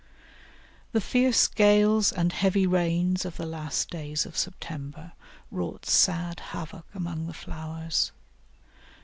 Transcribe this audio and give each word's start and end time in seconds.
The 0.93 0.99
fierce 0.99 1.47
gales 1.47 2.11
and 2.11 2.33
heavy 2.33 2.65
rains 2.65 3.23
of 3.23 3.37
the 3.37 3.45
last 3.45 3.91
days 3.91 4.25
of 4.25 4.35
September 4.35 5.11
wrought 5.51 5.85
sad 5.85 6.39
havoc 6.39 6.87
among 6.95 7.27
the 7.27 7.35
flowers. 7.35 8.11